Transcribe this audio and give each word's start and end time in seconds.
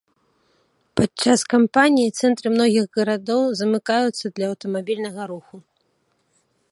Падчас 0.99 1.39
кампаніі 1.53 2.13
цэнтры 2.23 2.47
многіх 2.55 2.85
гарадоў 2.97 3.43
замыкаюцца 3.61 4.25
для 4.39 4.45
аўтамабільнага 4.55 5.21
руху. 5.33 5.55